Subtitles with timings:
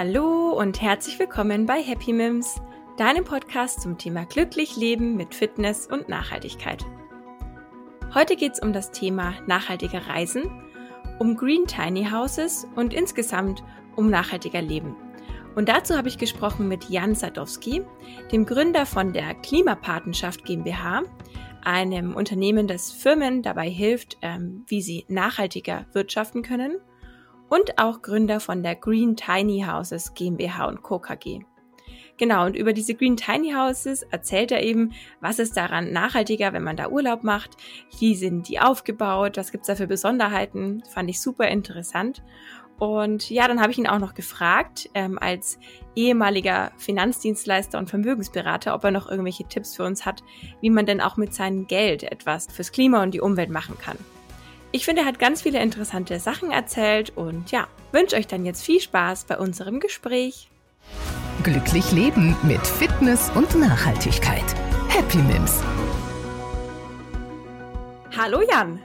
[0.00, 2.62] Hallo und herzlich willkommen bei Happy Mims,
[2.98, 6.86] deinem Podcast zum Thema glücklich leben mit Fitness und Nachhaltigkeit.
[8.14, 10.44] Heute geht es um das Thema nachhaltige Reisen,
[11.18, 13.64] um Green Tiny Houses und insgesamt
[13.96, 14.94] um nachhaltiger Leben.
[15.56, 17.82] Und dazu habe ich gesprochen mit Jan Sadowski,
[18.30, 21.02] dem Gründer von der Klimapatenschaft GmbH,
[21.64, 26.76] einem Unternehmen, das Firmen dabei hilft, ähm, wie sie nachhaltiger wirtschaften können
[27.48, 30.98] und auch Gründer von der Green Tiny Houses GmbH und Co.
[30.98, 31.40] KG.
[32.18, 36.64] Genau, und über diese Green Tiny Houses erzählt er eben, was ist daran nachhaltiger, wenn
[36.64, 37.56] man da Urlaub macht,
[38.00, 42.24] wie sind die aufgebaut, was gibt's da für Besonderheiten, fand ich super interessant.
[42.78, 45.58] Und ja, dann habe ich ihn auch noch gefragt, ähm, als
[45.96, 50.22] ehemaliger Finanzdienstleister und Vermögensberater, ob er noch irgendwelche Tipps für uns hat,
[50.60, 53.98] wie man denn auch mit seinem Geld etwas fürs Klima und die Umwelt machen kann.
[54.70, 58.62] Ich finde, er hat ganz viele interessante Sachen erzählt und ja, wünsche euch dann jetzt
[58.62, 60.50] viel Spaß bei unserem Gespräch.
[61.42, 64.44] Glücklich leben mit Fitness und Nachhaltigkeit.
[64.88, 65.62] Happy Mims.
[68.16, 68.78] Hallo Jan.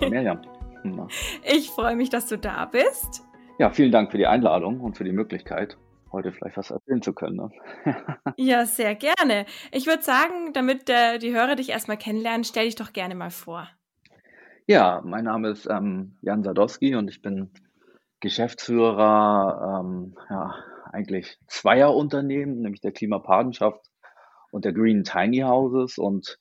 [0.00, 0.40] Mirjam.
[1.44, 3.22] Ich freue mich, dass du da bist.
[3.58, 5.76] Ja, vielen Dank für die Einladung und für die Möglichkeit,
[6.10, 7.36] heute vielleicht was erzählen zu können.
[7.36, 7.50] Ne?
[8.36, 9.46] ja, sehr gerne.
[9.70, 13.30] Ich würde sagen, damit äh, die Hörer dich erstmal kennenlernen, stell dich doch gerne mal
[13.30, 13.68] vor.
[14.66, 17.50] Ja, mein Name ist ähm, Jan Sadowski und ich bin
[18.20, 20.54] Geschäftsführer ähm, ja,
[20.92, 23.84] eigentlich zweier Unternehmen, nämlich der Klimapatenschaft
[24.52, 25.98] und der Green Tiny Houses.
[25.98, 26.38] Und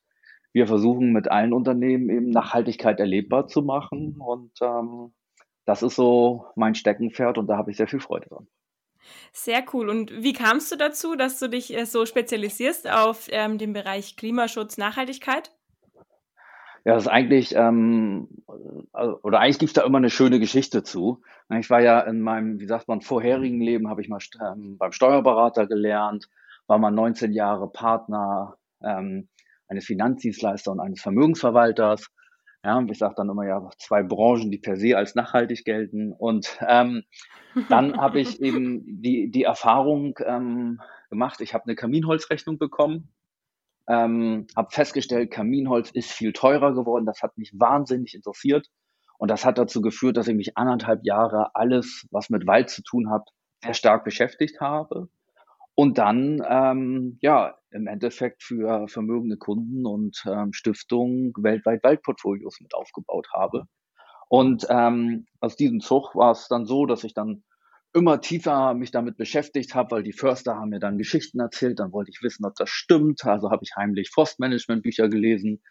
[0.54, 4.18] wir versuchen mit allen Unternehmen eben Nachhaltigkeit erlebbar zu machen.
[4.20, 5.14] Und ähm,
[5.66, 8.48] das ist so mein Steckenpferd und da habe ich sehr viel Freude dran.
[9.32, 9.90] Sehr cool.
[9.90, 14.16] Und wie kamst du dazu, dass du dich äh, so spezialisierst auf ähm, den Bereich
[14.16, 15.52] Klimaschutz, Nachhaltigkeit?
[16.84, 18.28] Ja, das ist eigentlich, ähm,
[18.92, 21.22] also, oder eigentlich gibt's da immer eine schöne Geschichte zu.
[21.60, 24.92] Ich war ja in meinem, wie sagt man, vorherigen Leben, habe ich mal ähm, beim
[24.92, 26.28] Steuerberater gelernt,
[26.66, 29.30] war mal 19 Jahre Partner ähm,
[29.68, 32.10] eines Finanzdienstleisters und eines Vermögensverwalters.
[32.64, 36.14] Ja, und ich sage dann immer ja zwei Branchen, die per se als nachhaltig gelten.
[36.14, 37.04] Und ähm,
[37.70, 43.10] dann habe ich eben die, die Erfahrung ähm, gemacht, ich habe eine Kaminholzrechnung bekommen
[43.92, 47.06] ähm, habe festgestellt, Kaminholz ist viel teurer geworden.
[47.06, 48.68] Das hat mich wahnsinnig interessiert.
[49.18, 52.82] Und das hat dazu geführt, dass ich mich anderthalb Jahre alles, was mit Wald zu
[52.84, 53.30] tun hat,
[53.64, 55.10] sehr stark beschäftigt habe.
[55.76, 62.74] Und dann, ähm, ja, im Endeffekt für vermögende Kunden und ähm, Stiftungen weltweit Waldportfolios mit
[62.74, 63.66] aufgebaut habe.
[64.28, 67.44] Und ähm, aus diesem Zug war es dann so, dass ich dann
[67.94, 71.92] immer tiefer mich damit beschäftigt habe, weil die Förster haben mir dann Geschichten erzählt, dann
[71.92, 75.62] wollte ich wissen, ob das stimmt, also habe ich heimlich Forstmanagement-Bücher gelesen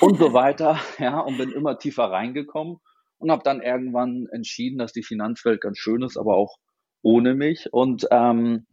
[0.00, 2.78] und so weiter, ja, und bin immer tiefer reingekommen
[3.18, 6.56] und habe dann irgendwann entschieden, dass die Finanzwelt ganz schön ist, aber auch
[7.02, 8.66] ohne mich und ähm,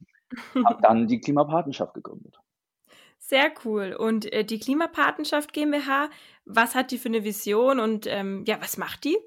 [0.66, 2.36] habe dann die Klimapatenschaft gegründet.
[3.20, 3.96] Sehr cool.
[3.98, 6.10] Und äh, die Klimapatenschaft GmbH,
[6.46, 9.18] was hat die für eine Vision und ähm, ja, was macht die?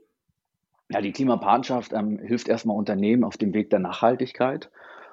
[0.91, 4.71] Ja, die Klimapatenschaft ähm, hilft erstmal Unternehmen auf dem Weg der Nachhaltigkeit.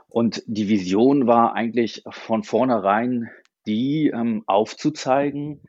[0.07, 3.29] Und die Vision war eigentlich von vornherein
[3.67, 5.61] die ähm, aufzuzeigen,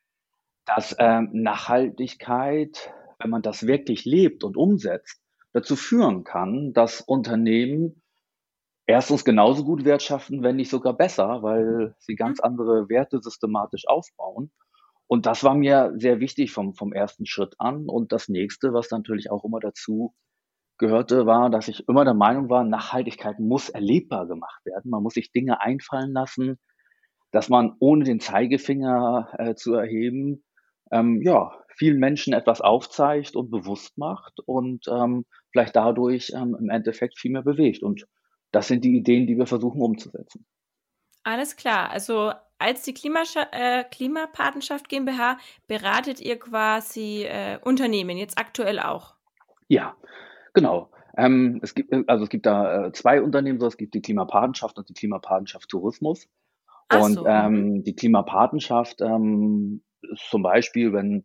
[0.65, 5.21] dass ähm, Nachhaltigkeit, wenn man das wirklich lebt und umsetzt,
[5.53, 8.03] dazu führen kann, dass Unternehmen
[8.87, 12.45] erstens genauso gut wirtschaften, wenn nicht sogar besser, weil sie ganz mhm.
[12.45, 14.53] andere Werte systematisch aufbauen
[15.09, 17.89] und das war mir sehr wichtig vom, vom ersten Schritt an.
[17.89, 20.15] Und das nächste, was natürlich auch immer dazu
[20.79, 24.91] gehörte, war, dass ich immer der Meinung war, Nachhaltigkeit muss erlebbar gemacht werden.
[24.91, 26.59] Man muss sich Dinge einfallen lassen,
[27.31, 30.45] dass man ohne den Zeigefinger äh, zu erheben,
[30.91, 36.69] ähm, ja, vielen Menschen etwas aufzeigt und bewusst macht und ähm, vielleicht dadurch ähm, im
[36.69, 37.83] Endeffekt viel mehr bewegt.
[37.83, 38.07] Und
[38.53, 40.47] das sind die Ideen, die wir versuchen umzusetzen.
[41.27, 41.91] Alles klar.
[41.91, 49.17] Also als die Klimascha äh, Klimapatenschaft GmbH beratet ihr quasi äh, Unternehmen, jetzt aktuell auch.
[49.67, 49.97] Ja,
[50.55, 50.89] genau.
[51.17, 54.79] Ähm, es gibt, also es gibt da äh, zwei Unternehmen, so es gibt die Klimapatenschaft
[54.79, 56.29] und die Klimapatenschaft Tourismus.
[56.91, 57.27] Ach und so.
[57.27, 57.83] ähm, mhm.
[57.83, 61.25] die Klimapatenschaft ähm, ist zum Beispiel, wenn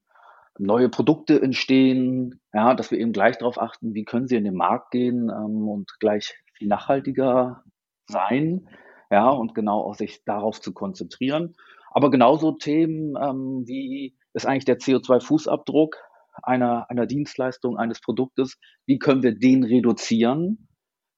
[0.58, 4.56] neue Produkte entstehen, ja, dass wir eben gleich darauf achten, wie können sie in den
[4.56, 7.64] Markt gehen ähm, und gleich viel nachhaltiger
[8.08, 8.68] sein
[9.12, 11.56] ja, und genau auch sich darauf zu konzentrieren.
[11.92, 15.96] Aber genauso Themen ähm, wie ist eigentlich der CO2-Fußabdruck
[16.42, 20.70] einer, einer Dienstleistung, eines Produktes, wie können wir den reduzieren,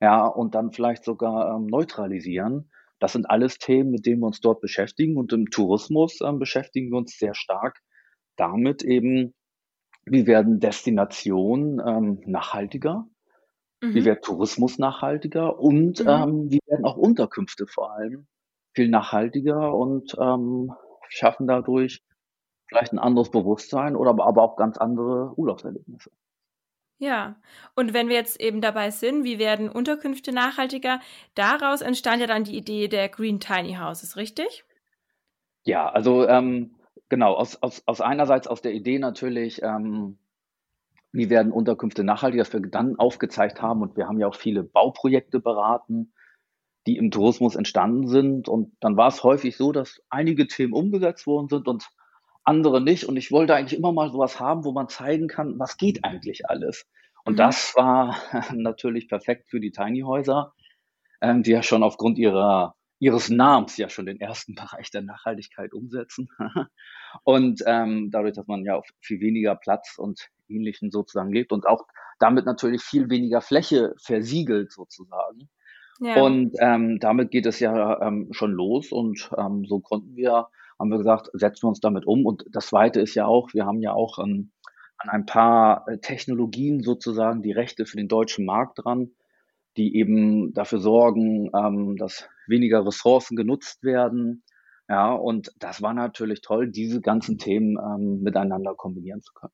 [0.01, 2.72] ja, und dann vielleicht sogar ähm, neutralisieren.
[3.00, 5.16] Das sind alles Themen, mit denen wir uns dort beschäftigen.
[5.16, 7.80] Und im Tourismus ähm, beschäftigen wir uns sehr stark
[8.36, 9.34] damit eben,
[10.06, 13.07] wie werden Destinationen ähm, nachhaltiger
[13.83, 13.95] Mhm.
[13.95, 16.07] Wie wird Tourismus nachhaltiger und mhm.
[16.07, 18.27] ähm, wie werden auch Unterkünfte vor allem
[18.74, 20.71] viel nachhaltiger und ähm,
[21.09, 22.01] schaffen dadurch
[22.68, 26.12] vielleicht ein anderes Bewusstsein oder aber auch ganz andere Urlaubserlebnisse.
[26.97, 27.35] Ja,
[27.75, 31.01] und wenn wir jetzt eben dabei sind, wie werden Unterkünfte nachhaltiger?
[31.36, 34.63] Daraus entstand ja dann die Idee der Green Tiny Houses, richtig?
[35.65, 36.75] Ja, also ähm,
[37.09, 40.18] genau, aus, aus, aus einerseits aus der Idee natürlich, ähm,
[41.13, 44.63] wie werden Unterkünfte nachhaltig, dass wir dann aufgezeigt haben und wir haben ja auch viele
[44.63, 46.12] Bauprojekte beraten,
[46.88, 51.27] die im Tourismus entstanden sind und dann war es häufig so, dass einige Themen umgesetzt
[51.27, 51.88] worden sind und
[52.44, 55.77] andere nicht und ich wollte eigentlich immer mal sowas haben, wo man zeigen kann, was
[55.77, 56.86] geht eigentlich alles.
[57.24, 57.38] Und mhm.
[57.38, 58.18] das war
[58.54, 60.54] natürlich perfekt für die Tiny Häuser,
[61.21, 65.73] ähm, die ja schon aufgrund ihrer ihres Namens ja schon den ersten Bereich der Nachhaltigkeit
[65.73, 66.29] umsetzen.
[67.23, 71.67] und ähm, dadurch, dass man ja auf viel weniger Platz und Ähnlichen sozusagen lebt und
[71.67, 71.85] auch
[72.19, 75.50] damit natürlich viel weniger Fläche versiegelt sozusagen.
[76.00, 76.21] Ja.
[76.21, 80.47] Und ähm, damit geht es ja ähm, schon los und ähm, so konnten wir,
[80.79, 82.25] haben wir gesagt, setzen wir uns damit um.
[82.25, 84.51] Und das Zweite ist ja auch, wir haben ja auch ähm,
[84.97, 89.11] an ein paar äh, Technologien sozusagen die Rechte für den deutschen Markt dran,
[89.77, 94.44] die eben dafür sorgen, ähm, dass weniger Ressourcen genutzt werden.
[94.90, 99.54] Ja, und das war natürlich toll, diese ganzen Themen ähm, miteinander kombinieren zu können.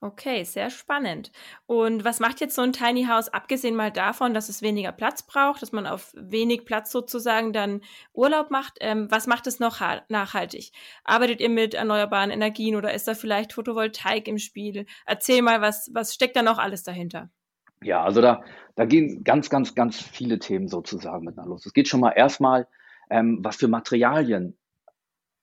[0.00, 1.32] Okay, sehr spannend.
[1.66, 5.24] Und was macht jetzt so ein Tiny House, abgesehen mal davon, dass es weniger Platz
[5.26, 7.80] braucht, dass man auf wenig Platz sozusagen dann
[8.12, 8.74] Urlaub macht?
[8.80, 10.70] Ähm, was macht es noch nachhaltig?
[11.02, 14.86] Arbeitet ihr mit erneuerbaren Energien oder ist da vielleicht Photovoltaik im Spiel?
[15.04, 17.30] Erzähl mal, was, was steckt da noch alles dahinter?
[17.82, 18.42] Ja, also da,
[18.74, 21.66] da gehen ganz, ganz, ganz viele Themen sozusagen miteinander los.
[21.66, 22.66] Es geht schon mal erstmal,
[23.10, 24.56] ähm, was für Materialien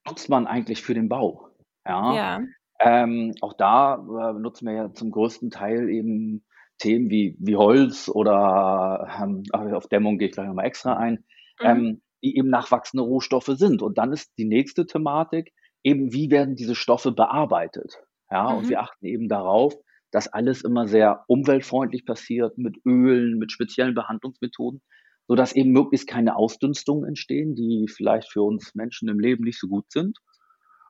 [0.08, 1.50] nutzt man eigentlich für den Bau?
[1.86, 2.14] Ja.
[2.14, 2.42] ja.
[2.80, 6.44] Ähm, auch da äh, nutzen wir ja zum größten Teil eben
[6.78, 11.24] Themen wie, wie Holz oder ähm, auf Dämmung gehe ich gleich nochmal extra ein,
[11.62, 11.66] mhm.
[11.66, 13.82] ähm, die eben nachwachsende Rohstoffe sind.
[13.82, 15.54] Und dann ist die nächste Thematik
[15.84, 18.04] eben, wie werden diese Stoffe bearbeitet?
[18.30, 18.58] Ja, mhm.
[18.58, 19.74] und wir achten eben darauf,
[20.16, 24.82] dass alles immer sehr umweltfreundlich passiert, mit Ölen, mit speziellen Behandlungsmethoden,
[25.28, 29.60] so dass eben möglichst keine Ausdünstungen entstehen, die vielleicht für uns Menschen im Leben nicht
[29.60, 30.18] so gut sind.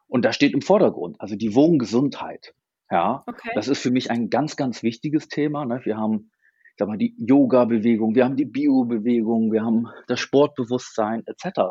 [0.05, 2.53] Und da steht im Vordergrund, also die Wohngesundheit.
[2.91, 3.49] Ja, okay.
[3.55, 5.65] das ist für mich ein ganz, ganz wichtiges Thema.
[5.65, 5.81] Ne?
[5.85, 6.29] Wir haben,
[6.73, 11.61] ich sag mal, die Yoga-Bewegung, wir haben die Bio-Bewegung, wir haben das Sportbewusstsein etc.,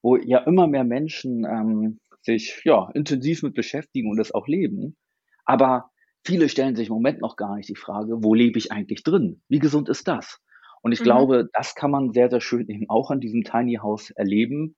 [0.00, 4.96] wo ja immer mehr Menschen ähm, sich ja intensiv mit beschäftigen und es auch leben.
[5.44, 5.90] Aber
[6.28, 9.40] viele stellen sich im Moment noch gar nicht die Frage, wo lebe ich eigentlich drin?
[9.48, 10.42] Wie gesund ist das?
[10.82, 11.04] Und ich mhm.
[11.04, 14.76] glaube, das kann man sehr, sehr schön eben auch an diesem Tiny House erleben,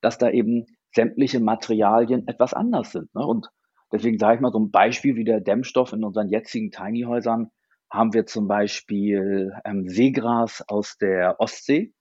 [0.00, 0.64] dass da eben
[0.94, 3.14] sämtliche Materialien etwas anders sind.
[3.14, 3.26] Ne?
[3.26, 3.48] Und
[3.92, 7.50] deswegen sage ich mal so ein Beispiel wie der Dämmstoff in unseren jetzigen Tiny Häusern
[7.92, 11.92] haben wir zum Beispiel ähm, Seegras aus der Ostsee.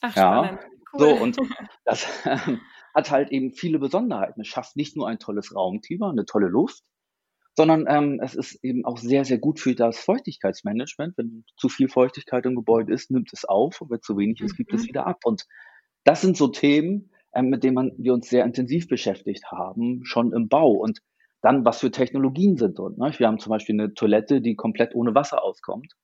[0.00, 0.58] Ach, ja,
[0.94, 0.98] cool.
[0.98, 1.36] so und
[1.84, 2.38] das äh,
[2.94, 4.40] hat halt eben viele Besonderheiten.
[4.40, 6.82] Es schafft nicht nur ein tolles Raumklima, eine tolle Luft,
[7.56, 11.16] sondern ähm, es ist eben auch sehr, sehr gut für das Feuchtigkeitsmanagement.
[11.18, 14.56] Wenn zu viel Feuchtigkeit im Gebäude ist, nimmt es auf und wenn zu wenig ist,
[14.56, 14.88] gibt es mhm.
[14.88, 15.20] wieder ab.
[15.24, 15.46] Und
[16.04, 20.32] das sind so Themen, ähm, mit denen man, wir uns sehr intensiv beschäftigt haben, schon
[20.32, 20.72] im Bau.
[20.72, 21.00] Und
[21.42, 22.98] dann, was für Technologien sind dort.
[22.98, 23.12] Ne?
[23.16, 25.94] Wir haben zum Beispiel eine Toilette, die komplett ohne Wasser auskommt.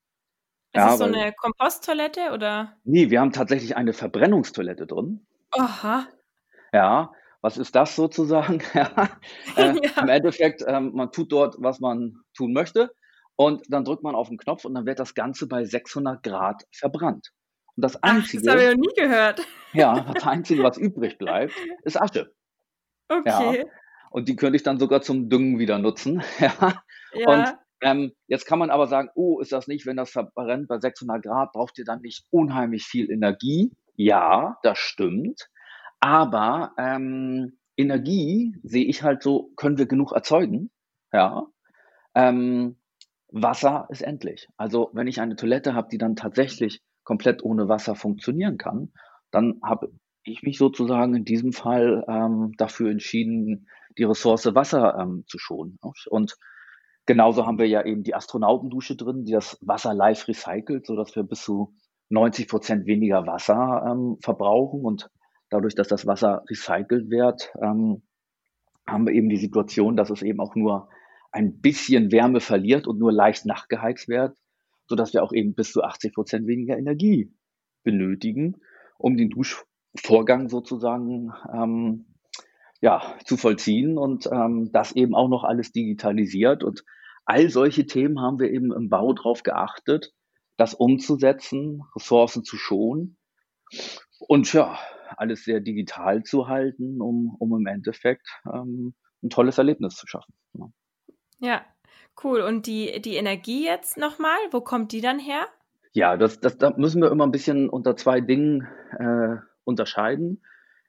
[0.72, 2.76] Ist ja, das so weil, eine Komposttoilette oder?
[2.84, 5.26] Nee, wir haben tatsächlich eine Verbrennungstoilette drin.
[5.52, 6.06] Aha.
[6.72, 7.12] Ja,
[7.46, 8.60] was ist das sozusagen?
[8.74, 8.90] ja,
[9.56, 10.02] äh, ja.
[10.02, 12.90] Im Endeffekt, ähm, man tut dort, was man tun möchte
[13.36, 16.64] und dann drückt man auf den Knopf und dann wird das Ganze bei 600 Grad
[16.74, 17.30] verbrannt.
[17.76, 18.42] Und das Einzige.
[18.42, 19.46] Ach, das habe ich noch nie gehört.
[19.74, 21.52] Ja, das Einzige, was übrig bleibt,
[21.84, 22.34] ist Asche.
[23.08, 23.58] Okay.
[23.58, 23.64] Ja.
[24.10, 26.24] Und die könnte ich dann sogar zum Düngen wieder nutzen.
[26.40, 26.82] ja.
[27.12, 27.28] ja.
[27.28, 30.80] Und ähm, jetzt kann man aber sagen, oh, ist das nicht, wenn das verbrennt bei
[30.80, 33.70] 600 Grad, braucht ihr dann nicht unheimlich viel Energie?
[33.94, 35.48] Ja, das stimmt.
[36.00, 40.70] Aber ähm, Energie sehe ich halt so, können wir genug erzeugen?
[41.12, 41.46] Ja.
[42.14, 42.76] Ähm,
[43.28, 44.48] Wasser ist endlich.
[44.56, 48.92] Also wenn ich eine Toilette habe, die dann tatsächlich komplett ohne Wasser funktionieren kann,
[49.30, 55.24] dann habe ich mich sozusagen in diesem Fall ähm, dafür entschieden, die Ressource Wasser ähm,
[55.26, 55.78] zu schonen.
[56.08, 56.36] Und
[57.06, 61.22] genauso haben wir ja eben die Astronautendusche drin, die das Wasser live recycelt, sodass wir
[61.22, 61.74] bis zu
[62.08, 64.84] 90 Prozent weniger Wasser ähm, verbrauchen.
[64.84, 65.08] Und
[65.50, 68.02] dadurch, dass das Wasser recycelt wird, ähm,
[68.86, 70.88] haben wir eben die Situation, dass es eben auch nur
[71.32, 74.36] ein bisschen Wärme verliert und nur leicht nachgeheizt wird
[74.88, 77.32] sodass wir auch eben bis zu 80 Prozent weniger Energie
[77.82, 78.60] benötigen,
[78.98, 82.06] um den Duschvorgang sozusagen ähm,
[82.80, 86.62] ja, zu vollziehen und ähm, das eben auch noch alles digitalisiert.
[86.62, 86.84] Und
[87.24, 90.12] all solche Themen haben wir eben im Bau drauf geachtet,
[90.56, 93.18] das umzusetzen, Ressourcen zu schonen
[94.20, 94.78] und ja,
[95.16, 100.34] alles sehr digital zu halten, um, um im Endeffekt ähm, ein tolles Erlebnis zu schaffen.
[100.54, 100.68] Ja.
[101.38, 101.64] ja,
[102.22, 102.40] cool.
[102.40, 105.46] Und die, die Energie jetzt nochmal, wo kommt die dann her?
[105.92, 108.66] Ja, das, das, da müssen wir immer ein bisschen unter zwei Dingen
[108.98, 110.42] äh, unterscheiden.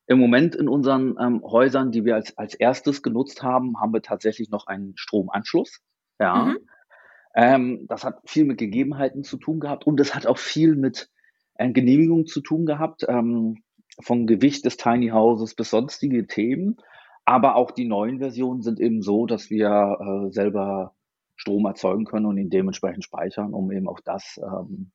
[0.05, 4.01] Im Moment in unseren ähm, Häusern, die wir als, als erstes genutzt haben, haben wir
[4.01, 5.81] tatsächlich noch einen Stromanschluss.
[6.19, 6.45] Ja.
[6.45, 6.57] Mhm.
[7.35, 11.09] Ähm, das hat viel mit Gegebenheiten zu tun gehabt und es hat auch viel mit
[11.55, 13.63] äh, Genehmigung zu tun gehabt, ähm,
[13.99, 16.77] vom Gewicht des Tiny Houses bis sonstige Themen.
[17.25, 20.93] Aber auch die neuen Versionen sind eben so, dass wir äh, selber
[21.35, 24.91] Strom erzeugen können und ihn dementsprechend speichern, um eben auch das ähm,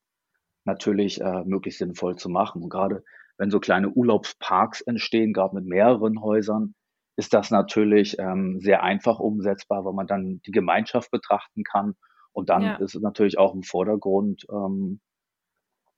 [0.65, 2.63] natürlich äh, möglichst sinnvoll zu machen.
[2.63, 3.05] Und gerade
[3.37, 6.75] wenn so kleine Urlaubsparks entstehen, gerade mit mehreren Häusern,
[7.17, 11.95] ist das natürlich ähm, sehr einfach umsetzbar, weil man dann die Gemeinschaft betrachten kann.
[12.33, 12.77] Und dann ja.
[12.77, 15.01] ist es natürlich auch im Vordergrund, ähm,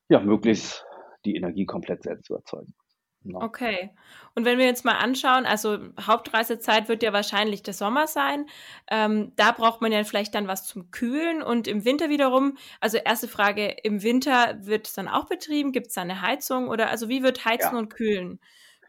[0.08, 0.84] ja, möglichst
[1.25, 2.75] die Energie komplett selbst zu erzeugen.
[3.24, 3.40] Genau.
[3.40, 3.90] Okay.
[4.34, 8.46] Und wenn wir jetzt mal anschauen, also Hauptreisezeit wird ja wahrscheinlich der Sommer sein.
[8.90, 12.58] Ähm, da braucht man ja vielleicht dann was zum Kühlen und im Winter wiederum.
[12.80, 15.72] Also erste Frage, im Winter wird es dann auch betrieben?
[15.72, 17.78] Gibt es da eine Heizung oder also wie wird Heizen ja.
[17.78, 18.40] und Kühlen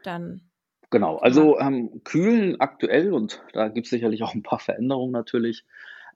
[0.04, 0.42] dann?
[0.90, 5.66] Genau, also ähm, Kühlen aktuell und da gibt es sicherlich auch ein paar Veränderungen natürlich.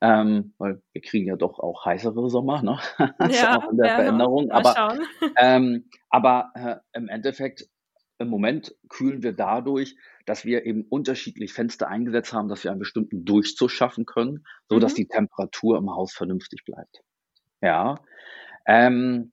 [0.02, 2.80] Ähm, weil wir kriegen ja doch auch heißere Sommer, ne?
[3.30, 4.50] ja, auch in der ja, Veränderung.
[4.50, 4.98] Aber,
[5.38, 7.68] ähm, aber äh, im Endeffekt
[8.20, 9.96] im Moment kühlen wir dadurch,
[10.26, 14.78] dass wir eben unterschiedlich Fenster eingesetzt haben, dass wir einen bestimmten Durchzug schaffen können, so
[14.78, 14.98] dass mhm.
[14.98, 17.02] die Temperatur im Haus vernünftig bleibt.
[17.62, 17.96] Ja.
[18.66, 19.32] Ähm,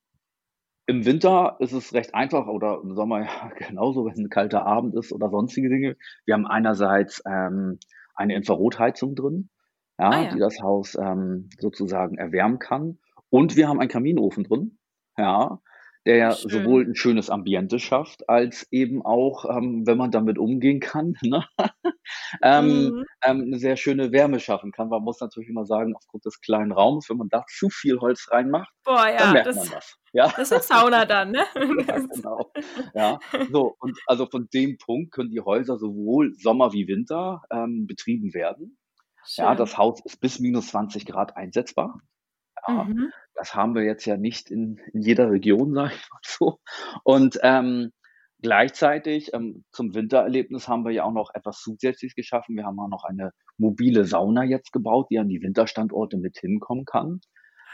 [0.87, 4.65] Im Winter ist es recht einfach oder im Sommer ja genauso, wenn es ein kalter
[4.65, 5.97] Abend ist oder sonstige Dinge.
[6.25, 7.79] Wir haben einerseits ähm,
[8.15, 9.51] eine Infrarotheizung drin,
[9.99, 10.31] ja, ah, ja.
[10.33, 12.99] die das Haus ähm, sozusagen erwärmen kann.
[13.31, 14.79] Und wir haben einen Kaminofen drin,
[15.19, 15.61] ja,
[16.07, 20.79] der ja sowohl ein schönes Ambiente schafft, als eben auch, ähm, wenn man damit umgehen
[20.79, 21.45] kann, ne?
[22.43, 23.05] ähm, mhm.
[23.25, 24.89] ähm, eine sehr schöne Wärme schaffen kann.
[24.89, 28.29] Man muss natürlich immer sagen, aufgrund des kleinen Raums, wenn man da zu viel Holz
[28.31, 29.97] reinmacht, Boah, ja, dann merkt das, man das.
[30.13, 30.33] Ja?
[30.37, 31.45] Das ist Sauna dann, ne?
[31.89, 32.53] ja, genau.
[32.95, 33.19] Ja,
[33.51, 38.33] so, und also von dem Punkt können die Häuser sowohl Sommer wie Winter ähm, betrieben
[38.33, 38.79] werden.
[39.25, 39.45] Schön.
[39.45, 42.01] Ja, das Haus ist bis minus 20 Grad einsetzbar.
[42.69, 43.11] Ja, mhm.
[43.37, 46.59] Das haben wir jetzt ja nicht in, in jeder Region, sage ich mal so.
[47.05, 47.93] Und ähm,
[48.43, 52.57] gleichzeitig ähm, zum Wintererlebnis haben wir ja auch noch etwas zusätzlich geschaffen.
[52.57, 56.85] Wir haben auch noch eine mobile Sauna jetzt gebaut, die an die Winterstandorte mit hinkommen
[56.85, 57.21] kann.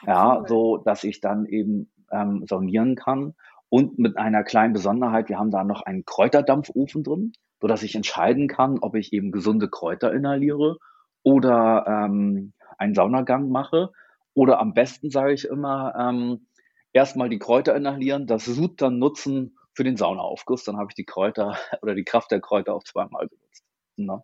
[0.06, 0.48] Ja, cool.
[0.48, 3.34] so dass ich dann eben ähm, saunieren kann.
[3.68, 7.94] Und mit einer kleinen Besonderheit, wir haben da noch einen Kräuterdampfofen drin, so dass ich
[7.94, 10.76] entscheiden kann, ob ich eben gesunde Kräuter inhaliere
[11.22, 13.90] oder ähm, einen Saunagang mache.
[14.34, 16.46] Oder am besten sage ich immer, ähm,
[16.92, 20.64] erstmal die Kräuter inhalieren, das Sud dann nutzen für den Saunaaufguss.
[20.64, 23.64] Dann habe ich die Kräuter oder die Kraft der Kräuter auch zweimal genutzt.
[23.96, 24.16] Na?
[24.16, 24.22] Ne?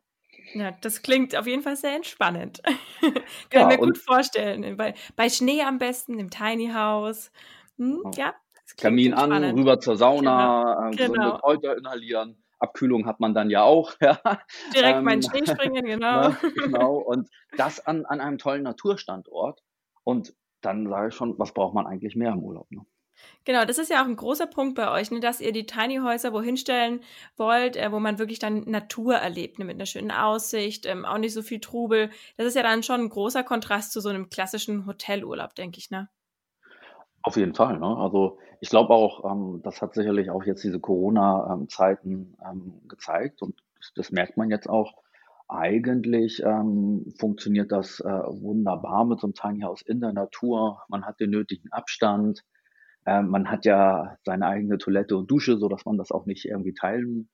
[0.54, 2.62] Ja, das klingt auf jeden Fall sehr entspannend.
[3.50, 4.76] Kann ja, mir gut vorstellen.
[4.76, 7.30] Bei, bei Schnee am besten, im Tiny House.
[7.76, 8.34] Hm, ja,
[8.76, 10.88] Kamin an, rüber zur Sauna, genau.
[10.88, 11.38] äh, gesunde genau.
[11.38, 12.42] Kräuter inhalieren.
[12.58, 13.94] Abkühlung hat man dann ja auch.
[14.00, 14.20] Ja.
[14.74, 16.20] Direkt ähm, meinen Schnee springen, genau.
[16.20, 16.96] Na, ne, genau.
[16.96, 19.62] Und das an, an einem tollen Naturstandort.
[20.08, 22.70] Und dann sage ich schon, was braucht man eigentlich mehr im Urlaub?
[22.70, 22.80] Ne?
[23.44, 25.98] Genau, das ist ja auch ein großer Punkt bei euch, ne, dass ihr die Tiny
[25.98, 27.00] Häuser wohin stellen
[27.36, 31.18] wollt, äh, wo man wirklich dann Natur erlebt, ne, mit einer schönen Aussicht, ähm, auch
[31.18, 32.08] nicht so viel Trubel.
[32.38, 35.90] Das ist ja dann schon ein großer Kontrast zu so einem klassischen Hotelurlaub, denke ich,
[35.90, 36.08] ne?
[37.20, 37.78] Auf jeden Fall.
[37.78, 37.94] Ne?
[37.98, 43.62] Also ich glaube auch, ähm, das hat sicherlich auch jetzt diese Corona-Zeiten ähm, gezeigt und
[43.76, 44.94] das, das, merkt man jetzt auch,
[45.48, 50.82] eigentlich ähm, funktioniert das äh, wunderbar mit so einem Tiny House in der Natur.
[50.88, 52.44] Man hat den nötigen Abstand.
[53.06, 56.44] Äh, man hat ja seine eigene Toilette und Dusche, so dass man das auch nicht
[56.44, 57.30] irgendwie teilen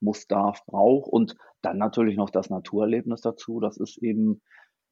[0.00, 1.10] muss, darf, braucht.
[1.10, 3.58] Und dann natürlich noch das Naturerlebnis dazu.
[3.58, 4.40] Das ist eben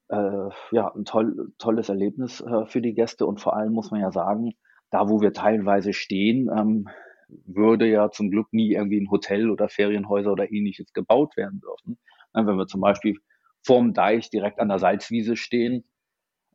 [0.09, 3.27] äh, ja ein toll, tolles Erlebnis äh, für die Gäste.
[3.27, 4.53] Und vor allem muss man ja sagen,
[4.91, 6.89] da wo wir teilweise stehen, ähm,
[7.29, 11.99] würde ja zum Glück nie irgendwie ein Hotel oder Ferienhäuser oder ähnliches gebaut werden dürfen.
[12.35, 13.19] Ne, wenn wir zum Beispiel
[13.63, 15.85] vorm Deich direkt an der Salzwiese stehen,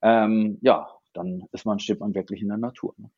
[0.01, 2.93] ähm, ja, dann ist man, steht man wirklich in der Natur.
[2.98, 3.09] Ne?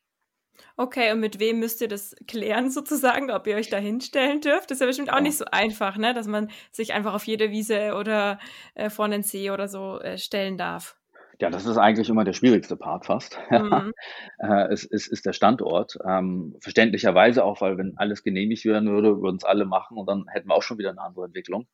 [0.76, 4.70] Okay, und mit wem müsst ihr das klären sozusagen, ob ihr euch da hinstellen dürft?
[4.70, 5.22] Das ist ja bestimmt auch ja.
[5.22, 6.14] nicht so einfach, ne?
[6.14, 8.38] dass man sich einfach auf jede Wiese oder
[8.74, 10.96] äh, vor einen See oder so äh, stellen darf.
[11.40, 13.38] Ja, das ist eigentlich immer der schwierigste Part fast.
[13.50, 13.92] Mhm.
[14.38, 15.98] äh, es, es ist der Standort.
[16.06, 20.26] Ähm, verständlicherweise auch, weil wenn alles genehmigt werden würde, würden es alle machen und dann
[20.28, 21.66] hätten wir auch schon wieder eine andere Entwicklung.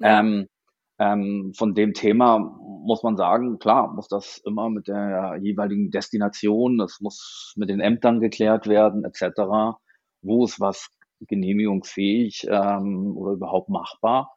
[0.00, 0.46] Ähm,
[0.98, 6.78] ähm, von dem Thema muss man sagen, klar, muss das immer mit der jeweiligen Destination,
[6.78, 9.78] das muss mit den Ämtern geklärt werden, etc.
[10.22, 10.88] Wo ist was
[11.20, 14.32] genehmigungsfähig ähm, oder überhaupt machbar?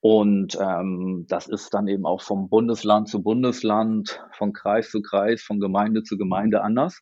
[0.00, 5.42] Und ähm, das ist dann eben auch vom Bundesland zu Bundesland, von Kreis zu Kreis,
[5.42, 7.00] von Gemeinde zu Gemeinde anders,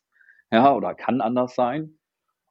[0.51, 1.99] ja, oder kann anders sein.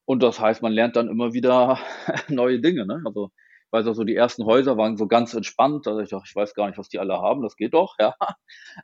[0.05, 1.79] Und das heißt, man lernt dann immer wieder
[2.29, 2.87] neue Dinge.
[2.87, 3.03] Ne?
[3.07, 3.31] Also
[3.73, 5.87] weiß auch so, die ersten Häuser waren so ganz entspannt.
[5.89, 8.15] Also ich dachte, ich weiß gar nicht, was die alle haben, das geht doch, ja.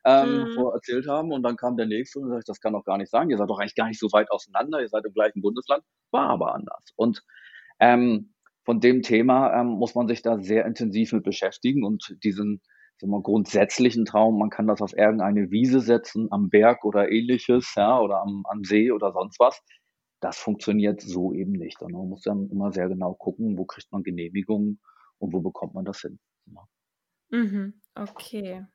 [0.04, 0.70] Ähm, mhm.
[0.72, 1.32] Erzählt haben.
[1.32, 3.30] Und dann kam der nächste und sagte, das kann doch gar nicht sein.
[3.30, 6.28] Ihr seid doch eigentlich gar nicht so weit auseinander, ihr seid im gleichen Bundesland, war
[6.28, 6.92] aber anders.
[6.96, 7.22] Und
[7.80, 8.32] ähm,
[8.64, 12.60] von dem Thema ähm, muss man sich da sehr intensiv mit beschäftigen und diesen
[13.00, 17.72] sagen wir, grundsätzlichen Traum, man kann das auf irgendeine Wiese setzen, am Berg oder ähnliches,
[17.76, 19.62] ja, oder am, am See oder sonst was
[20.20, 21.80] das funktioniert so eben nicht.
[21.82, 24.80] Und man muss dann immer sehr genau gucken, wo kriegt man Genehmigungen
[25.18, 26.18] und wo bekommt man das hin.
[26.46, 26.68] Ja.
[27.30, 28.66] Mhm, okay.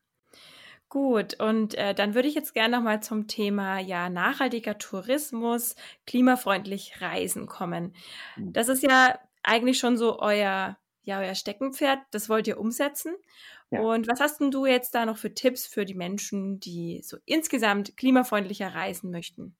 [0.88, 5.74] Gut, und äh, dann würde ich jetzt gerne nochmal zum Thema ja nachhaltiger Tourismus,
[6.06, 7.94] klimafreundlich Reisen kommen.
[8.36, 8.52] Mhm.
[8.52, 13.14] Das ist ja eigentlich schon so euer, ja, euer Steckenpferd, das wollt ihr umsetzen.
[13.70, 13.80] Ja.
[13.80, 17.16] Und was hast denn du jetzt da noch für Tipps für die Menschen, die so
[17.24, 19.56] insgesamt klimafreundlicher reisen möchten?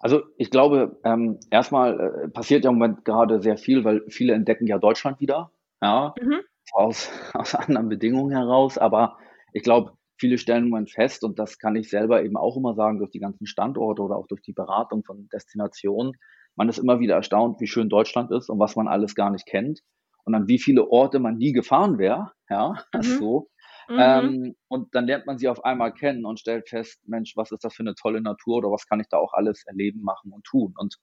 [0.00, 4.34] Also ich glaube, ähm, erstmal äh, passiert ja im Moment gerade sehr viel, weil viele
[4.34, 5.50] entdecken ja Deutschland wieder,
[5.82, 6.40] ja, mhm.
[6.72, 8.78] aus, aus anderen Bedingungen heraus.
[8.78, 9.18] Aber
[9.52, 12.74] ich glaube, viele stellen im Moment fest, und das kann ich selber eben auch immer
[12.74, 16.12] sagen, durch die ganzen Standorte oder auch durch die Beratung von Destinationen,
[16.56, 19.46] man ist immer wieder erstaunt, wie schön Deutschland ist und was man alles gar nicht
[19.46, 19.80] kennt.
[20.24, 23.02] Und an wie viele Orte man nie gefahren wäre, ja, mhm.
[23.02, 23.48] so.
[23.88, 23.96] Mhm.
[23.98, 27.64] Ähm, und dann lernt man sie auf einmal kennen und stellt fest, Mensch, was ist
[27.64, 30.44] das für eine tolle Natur oder was kann ich da auch alles erleben, machen und
[30.44, 30.74] tun.
[30.76, 30.96] Und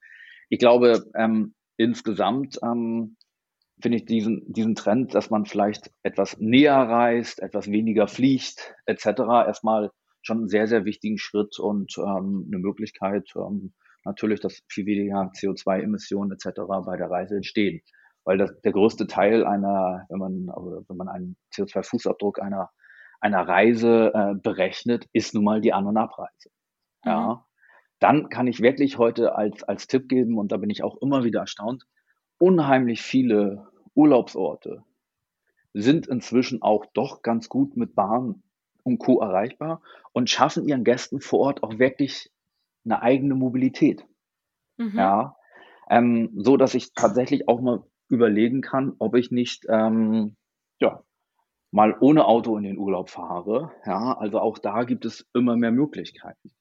[0.49, 3.15] ich glaube, ähm, insgesamt ähm,
[3.81, 9.05] finde ich diesen, diesen Trend, dass man vielleicht etwas näher reist, etwas weniger fliegt, etc.,
[9.47, 13.73] erstmal schon einen sehr, sehr wichtigen Schritt und ähm, eine Möglichkeit, ähm,
[14.05, 16.61] natürlich, dass viel weniger CO2-Emissionen etc.
[16.85, 17.81] bei der Reise entstehen
[18.25, 22.69] weil das, der größte Teil einer, wenn man, also wenn man einen CO2-Fußabdruck einer,
[23.23, 26.49] einer Reise äh, berechnet, ist nun mal die An- und Abreise.
[27.03, 27.11] Mhm.
[27.11, 27.45] Ja.
[27.99, 31.23] Dann kann ich wirklich heute als, als Tipp geben, und da bin ich auch immer
[31.23, 31.85] wieder erstaunt,
[32.37, 34.83] unheimlich viele Urlaubsorte
[35.73, 38.43] sind inzwischen auch doch ganz gut mit Bahn
[38.83, 39.21] und Co.
[39.21, 39.81] erreichbar
[40.11, 42.29] und schaffen ihren Gästen vor Ort auch wirklich
[42.83, 44.05] eine eigene Mobilität.
[44.77, 44.97] Mhm.
[44.97, 45.37] Ja,
[45.89, 50.35] ähm, so dass ich tatsächlich auch mal überlegen kann, ob ich nicht ähm,
[50.79, 51.03] ja,
[51.73, 53.71] mal ohne Auto in den Urlaub fahre.
[53.85, 56.51] Ja, also auch da gibt es immer mehr Möglichkeiten.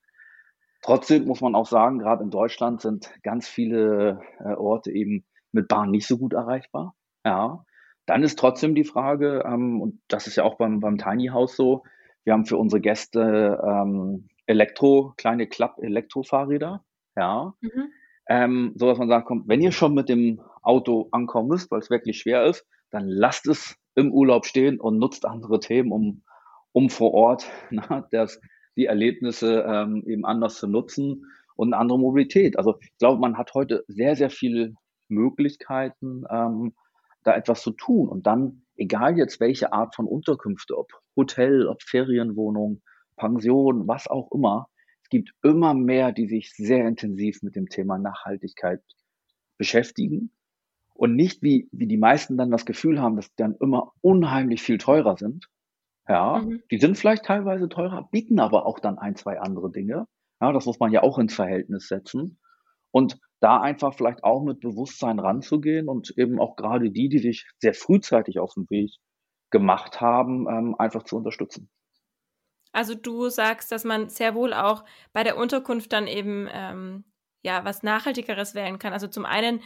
[0.80, 5.68] Trotzdem muss man auch sagen, gerade in Deutschland sind ganz viele äh, Orte eben mit
[5.68, 6.94] Bahn nicht so gut erreichbar.
[7.26, 7.64] Ja,
[8.06, 11.56] dann ist trotzdem die Frage, ähm, und das ist ja auch beim, beim Tiny House
[11.56, 11.84] so,
[12.24, 16.84] wir haben für unsere Gäste ähm, Elektro, kleine Klapp-Elektrofahrräder.
[17.16, 17.52] Ja.
[17.60, 17.92] Mhm.
[18.28, 21.80] Ähm, so dass man sagt, kommt, wenn ihr schon mit dem Auto ankommen müsst, weil
[21.80, 26.22] es wirklich schwer ist, dann lasst es im Urlaub stehen und nutzt andere Themen, um,
[26.72, 28.40] um vor Ort na, das,
[28.76, 31.26] die Erlebnisse ähm, eben anders zu nutzen
[31.56, 32.56] und eine andere Mobilität.
[32.58, 34.74] Also ich glaube, man hat heute sehr, sehr viele
[35.08, 36.74] Möglichkeiten, ähm,
[37.22, 38.08] da etwas zu tun.
[38.08, 42.80] Und dann, egal jetzt welche Art von Unterkünfte, ob Hotel, ob Ferienwohnung,
[43.16, 44.68] Pension, was auch immer,
[45.02, 48.80] es gibt immer mehr, die sich sehr intensiv mit dem Thema Nachhaltigkeit
[49.58, 50.32] beschäftigen
[50.94, 54.62] und nicht wie, wie die meisten dann das Gefühl haben, dass die dann immer unheimlich
[54.62, 55.46] viel teurer sind.
[56.08, 56.62] Ja, mhm.
[56.70, 60.06] die sind vielleicht teilweise teurer, bieten aber auch dann ein, zwei andere Dinge.
[60.40, 62.38] Ja, das muss man ja auch ins Verhältnis setzen.
[62.90, 67.48] Und da einfach vielleicht auch mit Bewusstsein ranzugehen und eben auch gerade die, die sich
[67.58, 68.96] sehr frühzeitig auf den Weg
[69.50, 71.70] gemacht haben, ähm, einfach zu unterstützen.
[72.72, 77.04] Also du sagst, dass man sehr wohl auch bei der Unterkunft dann eben ähm,
[77.42, 78.92] ja was Nachhaltigeres wählen kann.
[78.92, 79.60] Also zum einen